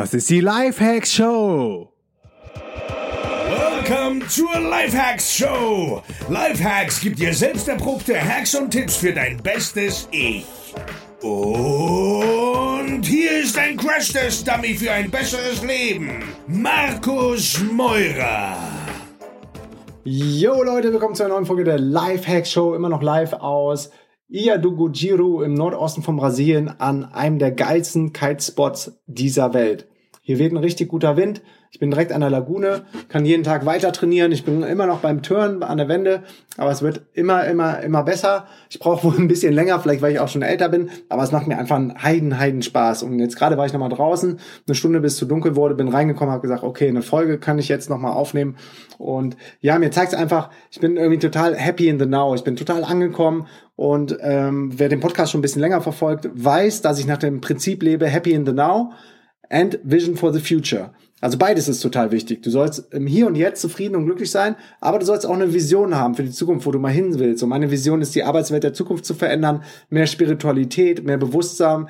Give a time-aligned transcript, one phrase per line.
[0.00, 1.92] Das ist die Lifehacks Show.
[2.54, 6.02] Welcome zur Lifehacks Show.
[6.30, 10.46] Lifehacks gibt dir selbst erprobte Hacks und Tipps für dein bestes Ich.
[11.20, 16.24] Und hier ist ein Crash-Test-Dummy für ein besseres Leben.
[16.46, 18.56] Markus Meurer.
[20.04, 22.72] Yo Leute, willkommen zu einer neuen Folge der Lifehacks Show.
[22.74, 23.90] Immer noch live aus
[24.30, 29.89] Iadugujiru im Nordosten von Brasilien an einem der geilsten Kitespots dieser Welt.
[30.30, 31.42] Hier weht ein richtig guter Wind.
[31.72, 34.30] Ich bin direkt an der Lagune, kann jeden Tag weiter trainieren.
[34.30, 36.22] Ich bin immer noch beim Turn an der Wende,
[36.56, 38.46] aber es wird immer, immer, immer besser.
[38.68, 41.32] Ich brauche wohl ein bisschen länger, vielleicht weil ich auch schon älter bin, aber es
[41.32, 43.02] macht mir einfach einen Heiden, Heiden Spaß.
[43.02, 44.38] Und jetzt gerade war ich nochmal draußen,
[44.68, 47.66] eine Stunde bis zu dunkel wurde, bin reingekommen, habe gesagt, okay, eine Folge kann ich
[47.66, 48.56] jetzt nochmal aufnehmen.
[48.98, 52.36] Und ja, mir zeigt es einfach, ich bin irgendwie total happy in the now.
[52.36, 56.82] Ich bin total angekommen und ähm, wer den Podcast schon ein bisschen länger verfolgt, weiß,
[56.82, 58.92] dass ich nach dem Prinzip lebe, happy in the now
[59.50, 60.90] and vision for the future.
[61.20, 62.42] Also beides ist total wichtig.
[62.42, 65.52] Du sollst im Hier und Jetzt zufrieden und glücklich sein, aber du sollst auch eine
[65.52, 67.42] Vision haben für die Zukunft, wo du mal hin willst.
[67.42, 71.88] Und meine Vision ist, die Arbeitswelt der Zukunft zu verändern, mehr Spiritualität, mehr Bewusstsein,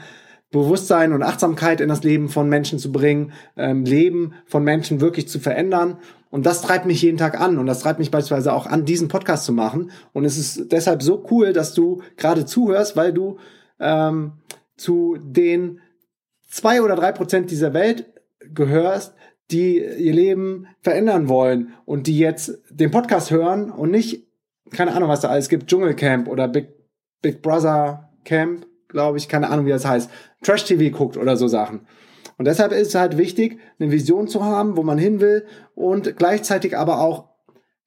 [0.50, 5.28] Bewusstsein und Achtsamkeit in das Leben von Menschen zu bringen, ähm, Leben von Menschen wirklich
[5.28, 5.98] zu verändern.
[6.30, 9.06] Und das treibt mich jeden Tag an und das treibt mich beispielsweise auch an, diesen
[9.06, 9.92] Podcast zu machen.
[10.12, 13.38] Und es ist deshalb so cool, dass du gerade zuhörst, weil du
[13.78, 14.32] ähm,
[14.76, 15.78] zu den
[16.50, 18.12] zwei oder drei Prozent dieser Welt
[18.52, 19.14] gehörst,
[19.50, 24.26] die ihr Leben verändern wollen und die jetzt den Podcast hören und nicht,
[24.70, 26.68] keine Ahnung, was da alles gibt, Dschungelcamp oder Big,
[27.22, 30.10] Big Brother Camp, glaube ich, keine Ahnung, wie das heißt,
[30.42, 31.86] Trash TV guckt oder so Sachen.
[32.38, 36.16] Und deshalb ist es halt wichtig, eine Vision zu haben, wo man hin will und
[36.16, 37.28] gleichzeitig aber auch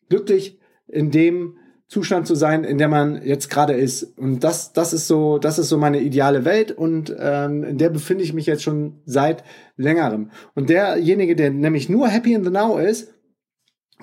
[0.09, 1.57] glücklich in dem
[1.93, 4.17] Zustand zu sein, in der man jetzt gerade ist.
[4.17, 7.91] Und das, das ist so, das ist so meine ideale Welt und ähm, in der
[7.91, 9.43] befinde ich mich jetzt schon seit
[9.77, 10.31] längerem.
[10.55, 13.13] Und derjenige, der nämlich nur happy in the now ist,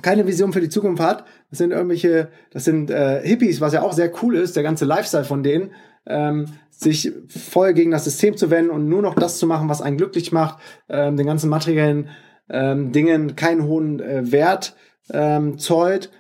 [0.02, 3.82] keine Vision für die Zukunft hat, das sind irgendwelche, das sind äh, Hippies, was ja
[3.82, 5.72] auch sehr cool ist, der ganze Lifestyle von denen,
[6.06, 9.82] ähm, sich voll gegen das System zu wenden und nur noch das zu machen, was
[9.82, 12.08] einen glücklich macht, ähm, den ganzen materiellen
[12.48, 14.76] ähm, Dingen keinen hohen äh, Wert
[15.12, 16.12] ähm, zollt,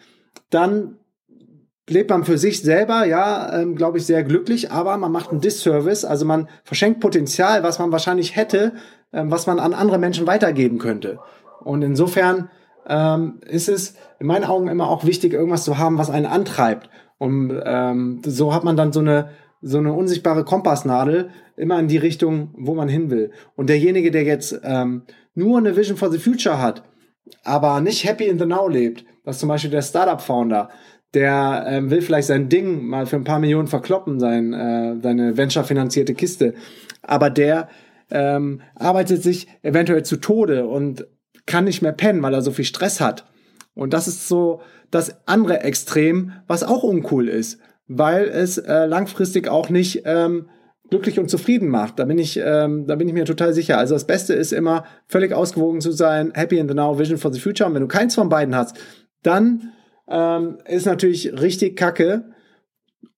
[0.50, 0.96] dann
[1.90, 5.40] lebt man für sich selber, ja, ähm, glaube ich, sehr glücklich, aber man macht einen
[5.40, 8.72] Disservice, also man verschenkt Potenzial, was man wahrscheinlich hätte,
[9.12, 11.18] ähm, was man an andere Menschen weitergeben könnte.
[11.62, 12.50] Und insofern
[12.88, 16.88] ähm, ist es in meinen Augen immer auch wichtig, irgendwas zu haben, was einen antreibt.
[17.18, 19.30] Und ähm, so hat man dann so eine
[19.62, 23.32] so eine unsichtbare Kompassnadel immer in die Richtung, wo man hin will.
[23.56, 25.02] Und derjenige, der jetzt ähm,
[25.34, 26.82] nur eine Vision for the Future hat,
[27.44, 30.70] aber nicht happy in the now lebt, was zum Beispiel der Startup-Founder,
[31.14, 35.36] der ähm, will vielleicht sein Ding mal für ein paar Millionen verkloppen, sein, äh, seine
[35.36, 36.54] venture-finanzierte Kiste.
[37.02, 37.68] Aber der
[38.10, 41.06] ähm, arbeitet sich eventuell zu Tode und
[41.46, 43.26] kann nicht mehr pennen, weil er so viel Stress hat.
[43.74, 44.60] Und das ist so
[44.90, 50.48] das andere Extrem, was auch uncool ist, weil es äh, langfristig auch nicht ähm,
[50.90, 51.98] glücklich und zufrieden macht.
[51.98, 53.78] Da bin ich, ähm, da bin ich mir total sicher.
[53.78, 57.32] Also das Beste ist immer völlig ausgewogen zu sein, happy in the now, vision for
[57.32, 57.68] the future.
[57.68, 58.76] Und wenn du keins von beiden hast,
[59.22, 59.72] dann
[60.10, 62.24] ähm, ist natürlich richtig kacke.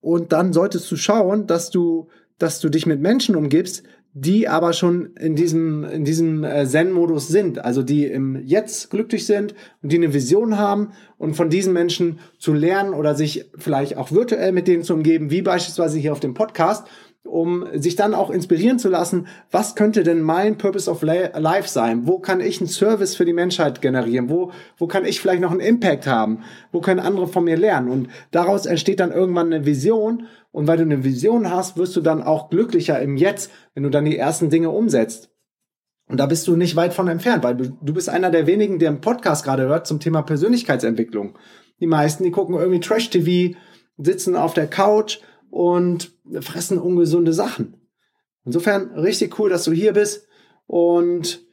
[0.00, 2.08] Und dann solltest du schauen, dass du,
[2.38, 7.28] dass du dich mit Menschen umgibst, die aber schon in diesem, in diesem äh, Zen-Modus
[7.28, 11.72] sind, also die im Jetzt glücklich sind und die eine Vision haben und von diesen
[11.72, 16.12] Menschen zu lernen oder sich vielleicht auch virtuell mit denen zu umgeben, wie beispielsweise hier
[16.12, 16.86] auf dem Podcast
[17.24, 22.06] um sich dann auch inspirieren zu lassen, was könnte denn mein Purpose of Life sein?
[22.06, 24.28] Wo kann ich einen Service für die Menschheit generieren?
[24.28, 26.42] Wo, wo kann ich vielleicht noch einen Impact haben?
[26.72, 27.88] Wo können andere von mir lernen?
[27.88, 30.26] Und daraus entsteht dann irgendwann eine Vision.
[30.50, 33.88] Und weil du eine Vision hast, wirst du dann auch glücklicher im Jetzt, wenn du
[33.88, 35.30] dann die ersten Dinge umsetzt.
[36.08, 38.78] Und da bist du nicht weit von entfernt, weil du, du bist einer der wenigen,
[38.78, 41.38] der einen Podcast gerade hört zum Thema Persönlichkeitsentwicklung.
[41.80, 43.56] Die meisten, die gucken irgendwie Trash-TV,
[43.96, 45.20] sitzen auf der Couch,
[45.52, 47.76] und fressen ungesunde Sachen.
[48.44, 50.26] Insofern richtig cool, dass du hier bist
[50.66, 51.44] und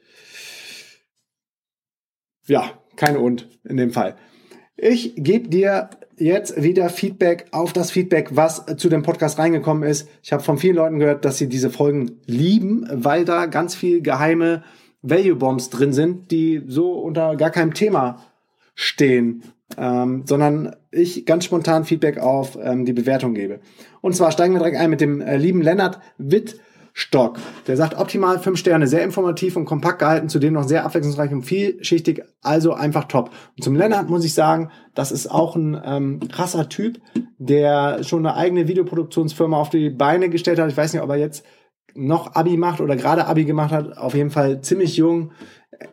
[2.46, 4.16] ja, keine und in dem Fall.
[4.76, 10.08] Ich gebe dir jetzt wieder Feedback auf das Feedback, was zu dem Podcast reingekommen ist.
[10.22, 14.00] Ich habe von vielen Leuten gehört, dass sie diese Folgen lieben, weil da ganz viel
[14.00, 14.64] geheime
[15.02, 18.24] Value Bombs drin sind, die so unter gar keinem Thema
[18.74, 19.42] stehen
[19.78, 23.60] ähm, sondern ich ganz spontan Feedback auf ähm, die Bewertung gebe.
[24.00, 27.38] Und zwar steigen wir direkt ein mit dem äh, lieben Lennart Wittstock.
[27.66, 31.42] Der sagt optimal fünf Sterne, sehr informativ und kompakt gehalten, zudem noch sehr abwechslungsreich und
[31.42, 33.30] vielschichtig, also einfach top.
[33.56, 37.00] Und zum Lennart muss ich sagen, das ist auch ein ähm, krasser Typ,
[37.38, 40.70] der schon eine eigene Videoproduktionsfirma auf die Beine gestellt hat.
[40.70, 41.44] Ich weiß nicht, ob er jetzt
[41.94, 45.32] noch Abi macht oder gerade Abi gemacht hat, auf jeden Fall ziemlich jung,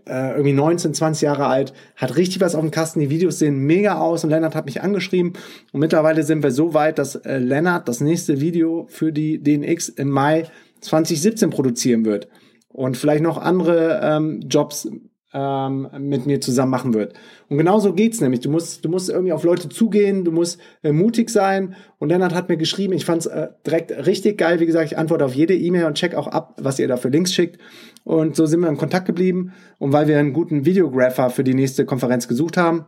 [0.06, 3.00] äh, irgendwie 19, 20 Jahre alt, hat richtig was auf dem Kasten.
[3.00, 5.34] Die Videos sehen mega aus und Lennart hat mich angeschrieben.
[5.72, 9.90] Und mittlerweile sind wir so weit, dass äh, Lennart das nächste Video für die DNX
[9.90, 10.46] im Mai
[10.82, 12.28] 2017 produzieren wird.
[12.70, 14.90] Und vielleicht noch andere ähm, Jobs
[15.38, 17.14] ähm, mit mir zusammen machen wird.
[17.48, 18.40] Und genau so geht's nämlich.
[18.40, 21.76] Du musst, du musst irgendwie auf Leute zugehen, du musst äh, mutig sein.
[22.00, 24.60] Und Lennart hat mir geschrieben, ich fand's äh, direkt richtig geil.
[24.60, 27.10] Wie gesagt, ich antworte auf jede E-Mail und check auch ab, was ihr da für
[27.10, 27.60] Links schickt.
[28.04, 29.54] Und so sind wir im Kontakt geblieben.
[29.78, 32.86] Und weil wir einen guten Videographer für die nächste Konferenz gesucht haben,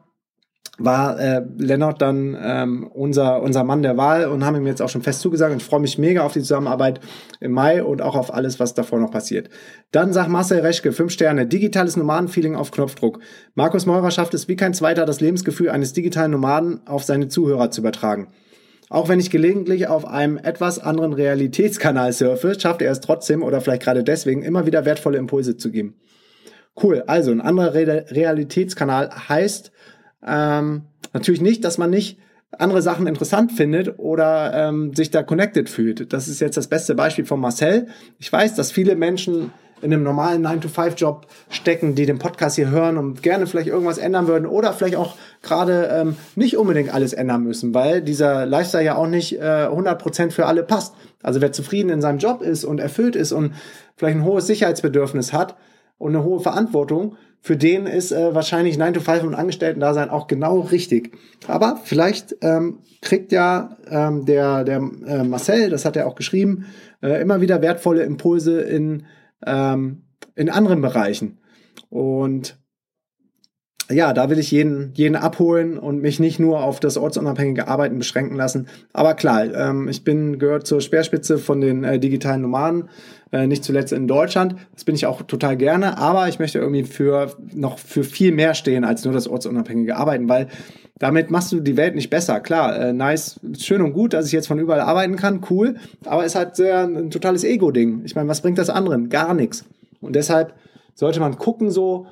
[0.79, 4.89] war äh, Lennart dann ähm, unser, unser Mann der Wahl und haben ihm jetzt auch
[4.89, 5.53] schon fest zugesagt.
[5.53, 7.01] Und freue mich mega auf die Zusammenarbeit
[7.39, 9.49] im Mai und auch auf alles, was davor noch passiert.
[9.91, 13.19] Dann sagt Marcel Reschke, fünf Sterne, digitales Nomadenfeeling auf Knopfdruck.
[13.55, 17.71] Markus Meurer schafft es wie kein zweiter, das Lebensgefühl eines digitalen Nomaden auf seine Zuhörer
[17.71, 18.29] zu übertragen.
[18.89, 23.61] Auch wenn ich gelegentlich auf einem etwas anderen Realitätskanal surfe, schafft er es trotzdem oder
[23.61, 25.95] vielleicht gerade deswegen immer wieder wertvolle Impulse zu geben.
[26.81, 29.71] Cool, also ein anderer Re Realitätskanal heißt,
[30.25, 30.83] ähm,
[31.13, 32.19] natürlich nicht, dass man nicht
[32.57, 36.11] andere Sachen interessant findet oder ähm, sich da connected fühlt.
[36.13, 37.87] Das ist jetzt das beste Beispiel von Marcel.
[38.17, 39.51] Ich weiß, dass viele Menschen
[39.81, 44.27] in einem normalen 9-to-5-Job stecken, die den Podcast hier hören und gerne vielleicht irgendwas ändern
[44.27, 48.95] würden oder vielleicht auch gerade ähm, nicht unbedingt alles ändern müssen, weil dieser Lifestyle ja
[48.95, 50.95] auch nicht äh, 100% für alle passt.
[51.23, 53.53] Also wer zufrieden in seinem Job ist und erfüllt ist und
[53.95, 55.55] vielleicht ein hohes Sicherheitsbedürfnis hat
[55.97, 60.27] und eine hohe Verantwortung, für den ist äh, wahrscheinlich 9 to 5 und Angestellten-Dasein auch
[60.27, 61.17] genau richtig.
[61.47, 66.65] Aber vielleicht ähm, kriegt ja ähm, der, der äh, Marcel, das hat er auch geschrieben,
[67.01, 69.05] äh, immer wieder wertvolle Impulse in,
[69.45, 70.03] ähm,
[70.35, 71.39] in anderen Bereichen.
[71.89, 72.59] Und
[73.91, 77.97] ja, da will ich jeden, jeden abholen und mich nicht nur auf das ortsunabhängige Arbeiten
[77.97, 78.67] beschränken lassen.
[78.93, 82.89] Aber klar, ähm, ich bin gehört zur Speerspitze von den äh, digitalen Nomaden,
[83.31, 84.55] äh, nicht zuletzt in Deutschland.
[84.73, 88.53] Das bin ich auch total gerne, aber ich möchte irgendwie für noch für viel mehr
[88.53, 90.47] stehen als nur das ortsunabhängige Arbeiten, weil
[90.99, 92.39] damit machst du die Welt nicht besser.
[92.41, 96.25] Klar, äh, nice, schön und gut, dass ich jetzt von überall arbeiten kann, cool, aber
[96.25, 98.01] ist halt sehr ein totales Ego-Ding.
[98.03, 99.09] Ich meine, was bringt das anderen?
[99.09, 99.65] Gar nichts.
[100.01, 100.53] Und deshalb
[100.95, 102.07] sollte man gucken so,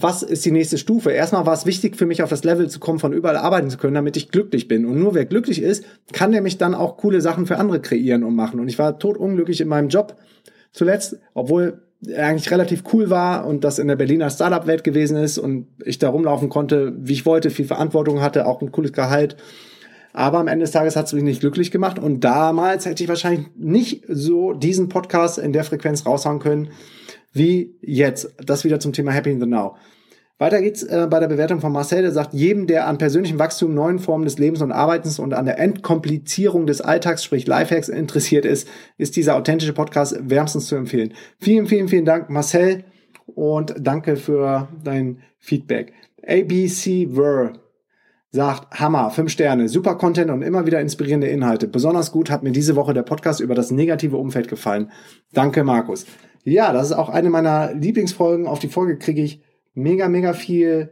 [0.00, 1.10] was ist die nächste Stufe?
[1.10, 3.78] Erstmal war es wichtig für mich, auf das Level zu kommen, von überall arbeiten zu
[3.78, 4.86] können, damit ich glücklich bin.
[4.86, 8.36] Und nur wer glücklich ist, kann nämlich dann auch coole Sachen für andere kreieren und
[8.36, 8.60] machen.
[8.60, 10.16] Und ich war totunglücklich in meinem Job
[10.72, 15.38] zuletzt, obwohl er eigentlich relativ cool war und das in der Berliner Startup-Welt gewesen ist
[15.38, 19.36] und ich da rumlaufen konnte, wie ich wollte, viel Verantwortung hatte, auch ein cooles Gehalt.
[20.12, 23.08] Aber am Ende des Tages hat es mich nicht glücklich gemacht und damals hätte ich
[23.08, 26.70] wahrscheinlich nicht so diesen Podcast in der Frequenz raushauen können,
[27.32, 28.34] wie jetzt.
[28.44, 29.76] Das wieder zum Thema Happy in the Now.
[30.38, 33.74] Weiter geht's äh, bei der Bewertung von Marcel, der sagt, jedem, der an persönlichem Wachstum,
[33.74, 38.44] neuen Formen des Lebens und Arbeitens und an der Entkomplizierung des Alltags, sprich Lifehacks, interessiert
[38.44, 38.68] ist,
[38.98, 41.12] ist dieser authentische Podcast wärmstens zu empfehlen.
[41.40, 42.84] Vielen, vielen, vielen Dank, Marcel,
[43.26, 45.92] und danke für dein Feedback.
[46.26, 47.54] ABC Ver
[48.30, 51.66] sagt, Hammer, fünf Sterne, super Content und immer wieder inspirierende Inhalte.
[51.66, 54.92] Besonders gut hat mir diese Woche der Podcast über das negative Umfeld gefallen.
[55.32, 56.06] Danke, Markus.
[56.44, 58.46] Ja, das ist auch eine meiner Lieblingsfolgen.
[58.46, 59.42] Auf die Folge kriege ich
[59.78, 60.90] mega, mega viel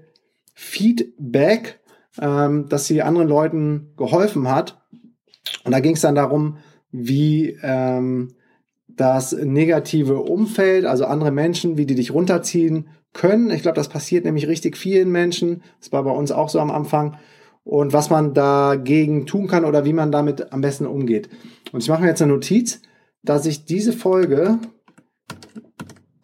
[0.54, 1.80] Feedback,
[2.20, 4.80] ähm, dass sie anderen Leuten geholfen hat.
[5.64, 6.58] Und da ging es dann darum,
[6.90, 8.34] wie ähm,
[8.88, 13.50] das negative Umfeld, also andere Menschen, wie die dich runterziehen können.
[13.50, 15.62] Ich glaube, das passiert nämlich richtig vielen Menschen.
[15.80, 17.16] Das war bei uns auch so am Anfang.
[17.64, 21.28] Und was man dagegen tun kann oder wie man damit am besten umgeht.
[21.72, 22.80] Und ich mache mir jetzt eine Notiz,
[23.22, 24.58] dass ich diese Folge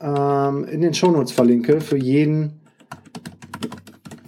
[0.01, 2.62] ähm, in den Shownotes verlinke für jeden,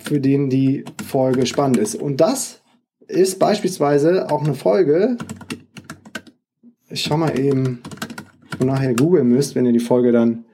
[0.04, 1.94] für den die Folge spannend ist.
[1.94, 2.62] Und das
[3.08, 5.16] ist beispielsweise auch eine Folge.
[6.90, 7.82] Ich schau mal eben,
[8.58, 10.44] wonach ihr googeln müsst, wenn ihr die Folge dann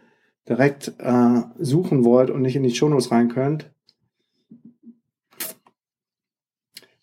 [0.49, 3.71] direkt äh, suchen wollt und nicht in die Shownotes rein könnt.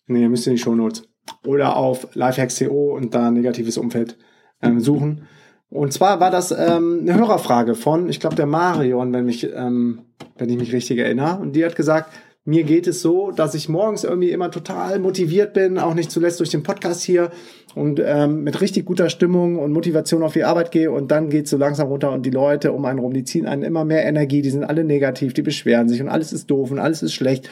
[0.06, 1.02] Nee, ihr müsst in die Shownotes.
[1.46, 4.16] Oder auf Lifehacks.co und da negatives Umfeld
[4.62, 5.26] ähm, suchen.
[5.68, 10.00] Und zwar war das ähm, eine Hörerfrage von, ich glaube, der Marion, wenn, mich, ähm,
[10.38, 11.38] wenn ich mich richtig erinnere.
[11.40, 12.10] Und die hat gesagt,
[12.48, 16.40] mir geht es so, dass ich morgens irgendwie immer total motiviert bin, auch nicht zuletzt
[16.40, 17.30] durch den Podcast hier
[17.74, 21.44] und ähm, mit richtig guter Stimmung und Motivation auf die Arbeit gehe und dann geht
[21.44, 24.06] es so langsam runter und die Leute um einen rum, die ziehen einen immer mehr
[24.06, 27.12] Energie, die sind alle negativ, die beschweren sich und alles ist doof und alles ist
[27.12, 27.50] schlecht.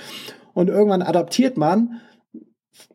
[0.55, 2.01] Und irgendwann adaptiert man,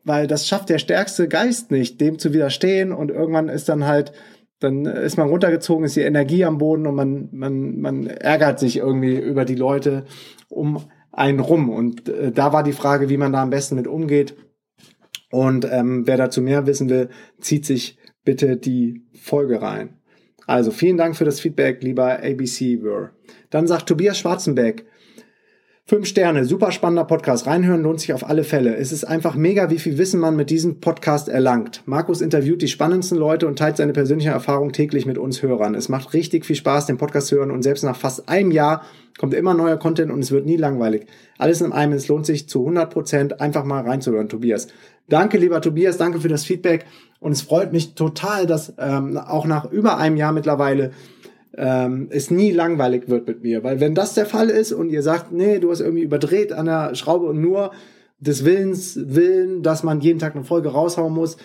[0.02, 4.12] weil das schafft der stärkste Geist nicht, dem zu widerstehen und irgendwann ist dann halt
[4.58, 8.76] dann ist man runtergezogen, ist die Energie am Boden und man, man, man ärgert sich
[8.76, 10.04] irgendwie über die Leute
[10.48, 11.70] um einen rum.
[11.70, 14.34] Und äh, da war die Frage, wie man da am besten mit umgeht.
[15.30, 17.08] Und ähm, wer dazu mehr wissen will,
[17.40, 19.98] zieht sich bitte die Folge rein.
[20.46, 23.12] Also vielen Dank für das Feedback, lieber ABC Wör.
[23.50, 24.86] Dann sagt Tobias Schwarzenbeck,
[25.92, 27.46] Fünf Sterne, super spannender Podcast.
[27.46, 28.76] Reinhören lohnt sich auf alle Fälle.
[28.76, 31.82] Es ist einfach mega, wie viel Wissen man mit diesem Podcast erlangt.
[31.84, 35.74] Markus interviewt die spannendsten Leute und teilt seine persönliche Erfahrung täglich mit uns Hörern.
[35.74, 38.86] Es macht richtig viel Spaß, den Podcast zu hören und selbst nach fast einem Jahr
[39.18, 41.04] kommt immer neuer Content und es wird nie langweilig.
[41.36, 44.68] Alles in einem, es lohnt sich zu 100 Prozent einfach mal reinzuhören, Tobias.
[45.10, 46.86] Danke, lieber Tobias, danke für das Feedback
[47.20, 50.92] und es freut mich total, dass ähm, auch nach über einem Jahr mittlerweile
[51.56, 53.62] ähm, es nie langweilig wird mit mir.
[53.64, 56.66] Weil wenn das der Fall ist und ihr sagt, nee, du hast irgendwie überdreht an
[56.66, 57.72] der Schraube und nur
[58.20, 61.36] des Willens willen, dass man jeden Tag eine Folge raushauen muss,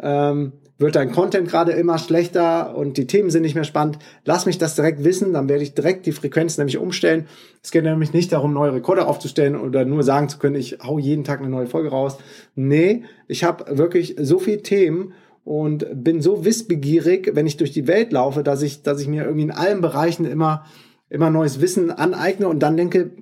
[0.00, 3.98] ähm, wird dein Content gerade immer schlechter und die Themen sind nicht mehr spannend.
[4.24, 7.26] Lass mich das direkt wissen, dann werde ich direkt die Frequenz nämlich umstellen.
[7.64, 11.00] Es geht nämlich nicht darum, neue Rekorde aufzustellen oder nur sagen zu können, ich hau
[11.00, 12.18] jeden Tag eine neue Folge raus.
[12.54, 15.14] Nee, ich habe wirklich so viele Themen
[15.48, 19.24] und bin so wissbegierig, wenn ich durch die Welt laufe, dass ich, dass ich mir
[19.24, 20.66] irgendwie in allen Bereichen immer,
[21.08, 23.12] immer neues Wissen aneigne und dann denke,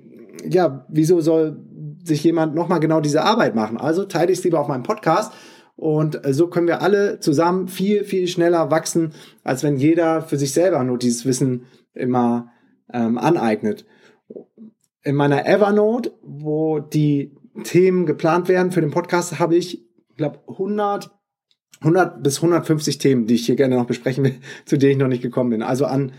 [0.43, 1.61] ja, wieso soll
[2.03, 3.77] sich jemand nochmal genau diese Arbeit machen?
[3.77, 5.31] Also teile ich es lieber auf meinem Podcast
[5.77, 9.13] und so können wir alle zusammen viel, viel schneller wachsen,
[9.45, 12.51] als wenn jeder für sich selber nur dieses Wissen immer
[12.91, 13.85] ähm, aneignet.
[15.01, 21.16] In meiner Evernote, wo die Themen geplant werden für den Podcast, habe ich, glaube 100
[21.81, 25.07] 100 bis 150 Themen, die ich hier gerne noch besprechen will, zu denen ich noch
[25.07, 25.61] nicht gekommen bin.
[25.61, 26.11] Also an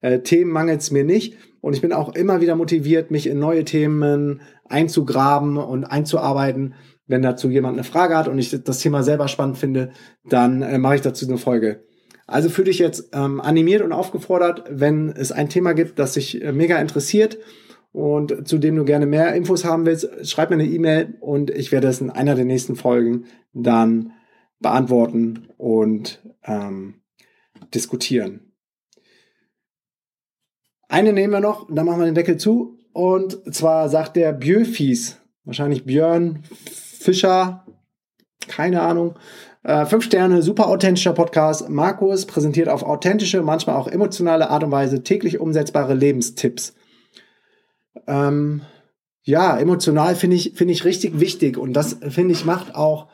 [0.00, 1.36] äh, Themen mangelt es mir nicht.
[1.60, 6.74] Und ich bin auch immer wieder motiviert, mich in neue Themen einzugraben und einzuarbeiten.
[7.06, 9.90] Wenn dazu jemand eine Frage hat und ich das Thema selber spannend finde,
[10.28, 11.84] dann äh, mache ich dazu eine Folge.
[12.26, 16.42] Also fühle dich jetzt ähm, animiert und aufgefordert, wenn es ein Thema gibt, das dich
[16.42, 17.38] äh, mega interessiert
[17.92, 21.72] und zu dem du gerne mehr Infos haben willst, schreib mir eine E-Mail und ich
[21.72, 24.12] werde es in einer der nächsten Folgen dann
[24.62, 27.02] beantworten und ähm,
[27.74, 28.52] diskutieren.
[30.88, 32.78] Eine nehmen wir noch, dann machen wir den Deckel zu.
[32.92, 37.66] Und zwar sagt der Bjöfies, wahrscheinlich Björn Fischer,
[38.46, 39.14] keine Ahnung.
[39.64, 41.68] Äh, fünf Sterne, super authentischer Podcast.
[41.68, 46.74] Markus präsentiert auf authentische, manchmal auch emotionale Art und Weise täglich umsetzbare Lebenstipps.
[48.06, 48.62] Ähm,
[49.22, 53.08] ja, emotional finde ich, finde ich richtig wichtig und das finde ich macht auch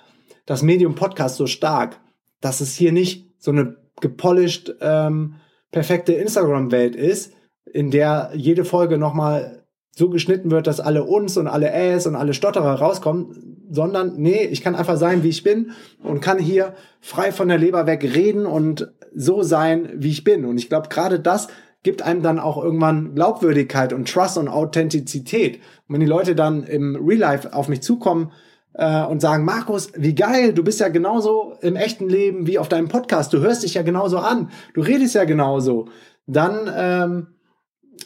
[0.49, 2.01] das Medium Podcast so stark,
[2.41, 5.35] dass es hier nicht so eine gepolished, ähm,
[5.71, 7.35] perfekte Instagram-Welt ist,
[7.71, 9.63] in der jede Folge nochmal
[9.95, 14.45] so geschnitten wird, dass alle uns und alle Äs und alle Stotterer rauskommen, sondern nee,
[14.45, 18.03] ich kann einfach sein, wie ich bin und kann hier frei von der Leber weg
[18.03, 20.47] reden und so sein, wie ich bin.
[20.47, 21.49] Und ich glaube, gerade das
[21.83, 25.57] gibt einem dann auch irgendwann Glaubwürdigkeit und Trust und Authentizität.
[25.57, 28.33] Und wenn die Leute dann im Real Life auf mich zukommen,
[28.79, 32.69] äh, und sagen, Markus, wie geil, du bist ja genauso im echten Leben wie auf
[32.69, 35.89] deinem Podcast, du hörst dich ja genauso an, du redest ja genauso,
[36.27, 37.27] dann ähm,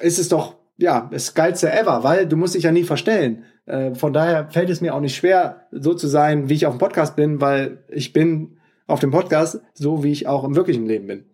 [0.01, 3.45] ist es doch ja das geilste ever, weil du musst dich ja nie verstellen.
[3.67, 6.75] Äh, von daher fällt es mir auch nicht schwer, so zu sein, wie ich auf
[6.75, 10.87] dem Podcast bin, weil ich bin auf dem Podcast so, wie ich auch im wirklichen
[10.87, 11.25] Leben bin.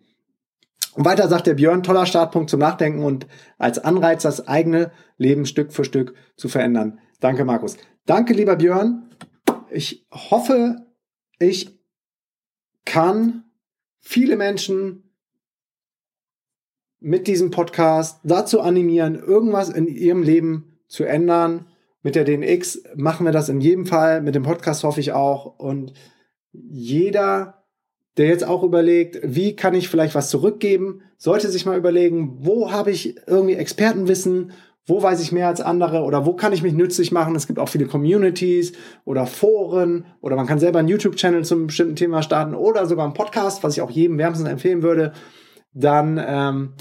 [0.95, 3.25] Und weiter sagt der Björn, toller Startpunkt zum Nachdenken und
[3.57, 6.99] als Anreiz, das eigene Leben Stück für Stück zu verändern.
[7.21, 7.77] Danke, Markus.
[8.05, 9.09] Danke, lieber Björn
[9.71, 10.85] ich hoffe,
[11.39, 11.79] ich
[12.85, 13.43] kann
[13.99, 15.03] viele Menschen
[16.99, 21.67] mit diesem Podcast dazu animieren, irgendwas in ihrem Leben zu ändern.
[22.01, 25.59] Mit der DNX machen wir das in jedem Fall, mit dem Podcast hoffe ich auch.
[25.59, 25.93] Und
[26.51, 27.65] jeder,
[28.17, 32.71] der jetzt auch überlegt, wie kann ich vielleicht was zurückgeben, sollte sich mal überlegen, wo
[32.71, 34.51] habe ich irgendwie Expertenwissen,
[34.89, 37.35] wo weiß ich mehr als andere oder wo kann ich mich nützlich machen.
[37.35, 38.73] Es gibt auch viele Communities
[39.05, 43.13] oder Foren oder man kann selber einen YouTube-Channel zum bestimmten Thema starten oder sogar einen
[43.13, 45.13] Podcast, was ich auch jedem wärmstens empfehlen würde.
[45.73, 46.73] Dann, ähm,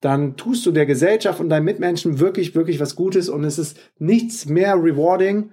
[0.00, 3.78] dann tust du der Gesellschaft und deinen Mitmenschen wirklich, wirklich was Gutes und es ist
[3.98, 5.50] nichts mehr rewarding.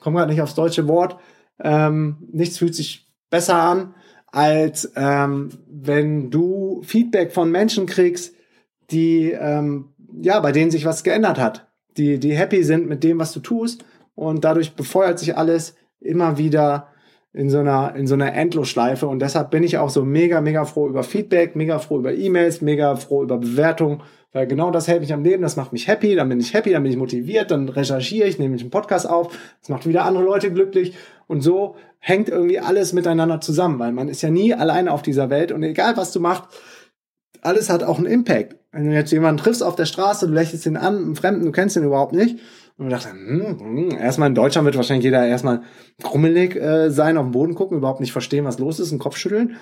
[0.00, 1.18] Komme gerade nicht aufs deutsche Wort.
[1.60, 3.94] Ähm, nichts fühlt sich besser an,
[4.26, 8.34] als ähm, wenn du Feedback von Menschen kriegst,
[8.90, 13.18] die ähm, ja, bei denen sich was geändert hat, die, die happy sind mit dem,
[13.18, 13.84] was du tust.
[14.14, 16.88] Und dadurch befeuert sich alles immer wieder
[17.32, 19.06] in so einer, in so einer Endlosschleife.
[19.06, 22.60] Und deshalb bin ich auch so mega, mega froh über Feedback, mega froh über E-Mails,
[22.62, 26.14] mega froh über Bewertungen, weil genau das hält mich am Leben, das macht mich happy,
[26.14, 29.08] dann bin ich happy, dann bin ich motiviert, dann recherchiere ich, nehme ich einen Podcast
[29.08, 30.94] auf, das macht wieder andere Leute glücklich.
[31.26, 35.30] Und so hängt irgendwie alles miteinander zusammen, weil man ist ja nie alleine auf dieser
[35.30, 35.52] Welt.
[35.52, 36.44] Und egal was du machst,
[37.40, 38.56] alles hat auch einen Impact.
[38.78, 41.50] Wenn du jetzt jemanden triffst auf der Straße, du lächelst ihn an, einen Fremden, du
[41.50, 42.38] kennst ihn überhaupt nicht.
[42.76, 45.62] Und du dachte, hm, hm, erstmal in Deutschland wird wahrscheinlich jeder erstmal
[46.00, 49.16] krummelig äh, sein, auf den Boden gucken, überhaupt nicht verstehen, was los ist, einen Kopf
[49.16, 49.56] schütteln.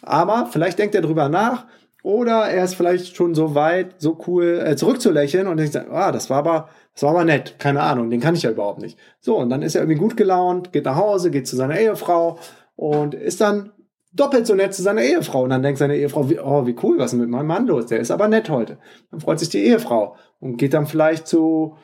[0.00, 1.66] Aber vielleicht denkt er drüber nach,
[2.02, 6.30] Oder er ist vielleicht schon so weit, so cool, äh, zurückzulächeln und denkt, ah, das
[6.30, 8.98] war aber, das war aber nett, keine Ahnung, den kann ich ja überhaupt nicht.
[9.20, 12.38] So, und dann ist er irgendwie gut gelaunt, geht nach Hause, geht zu seiner Ehefrau
[12.74, 13.70] und ist dann
[14.12, 15.42] doppelt so nett zu seiner Ehefrau.
[15.44, 17.86] Und dann denkt seine Ehefrau, oh, wie cool, was ist mit meinem Mann los?
[17.86, 18.78] Der ist aber nett heute.
[19.10, 21.76] Dann freut sich die Ehefrau und geht dann vielleicht zu,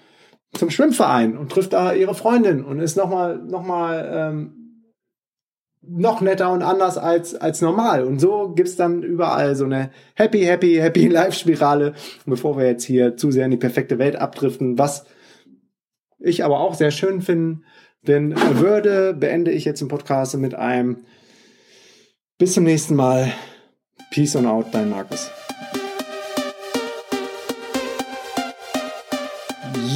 [0.52, 4.54] zum Schwimmverein und trifft da ihre Freundin und ist nochmal, nochmal, ähm,
[5.80, 8.04] noch netter und anders als, als normal.
[8.04, 11.94] Und so gibt's dann überall so eine happy, happy, happy Life-Spirale.
[12.26, 15.06] Bevor wir jetzt hier zu sehr in die perfekte Welt abdriften, was
[16.18, 17.64] ich aber auch sehr schön finden,
[18.02, 21.04] denn würde, beende ich jetzt den Podcast mit einem
[22.38, 23.33] bis zum nächsten Mal.
[24.11, 25.28] Peace on out, dein Markus.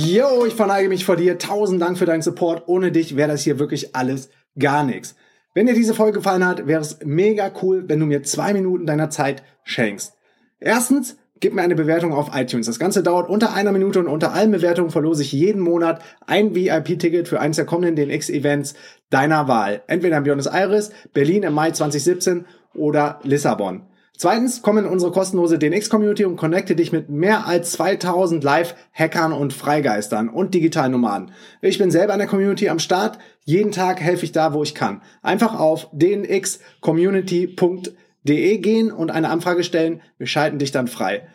[0.04, 1.38] Yo, ich verneige mich vor dir.
[1.38, 2.64] Tausend Dank für deinen Support.
[2.66, 5.14] Ohne dich wäre das hier wirklich alles gar nichts.
[5.54, 8.86] Wenn dir diese Folge gefallen hat, wäre es mega cool, wenn du mir zwei Minuten
[8.86, 10.14] deiner Zeit schenkst.
[10.58, 12.66] Erstens, gib mir eine Bewertung auf iTunes.
[12.66, 16.54] Das Ganze dauert unter einer Minute und unter allen Bewertungen verlose ich jeden Monat ein
[16.54, 18.74] VIP-Ticket für eines der kommenden DNX-Events
[19.10, 19.82] deiner Wahl.
[19.88, 23.82] Entweder in Buenos Aires, Berlin im Mai 2017 oder Lissabon.
[24.16, 29.52] Zweitens, komm in unsere kostenlose DNX-Community und connecte dich mit mehr als 2000 Live-Hackern und
[29.52, 31.32] Freigeistern und Digitalnomaden.
[31.60, 33.18] Ich bin selber in der Community am Start.
[33.44, 35.02] Jeden Tag helfe ich da, wo ich kann.
[35.22, 40.02] Einfach auf dnxcommunity.de gehen und eine Anfrage stellen.
[40.18, 41.26] Wir schalten dich dann frei.